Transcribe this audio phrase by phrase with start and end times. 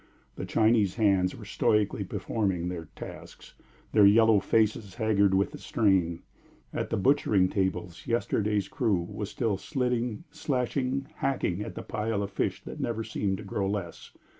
[0.35, 3.53] The Chinese hands were stoically performing their tasks,
[3.91, 6.23] their yellow faces haggard with the strain;
[6.73, 12.31] at the butchering tables yesterday's crew was still slitting, slashing, hacking at the pile of
[12.31, 14.09] fish that never seemed to grow less.